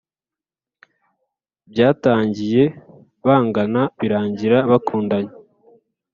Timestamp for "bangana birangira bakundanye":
3.25-5.33